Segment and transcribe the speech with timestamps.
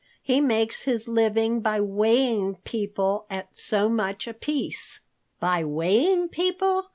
[0.23, 4.99] He makes his living by weighing people at so much apiece."
[5.39, 6.87] "By weighing people?"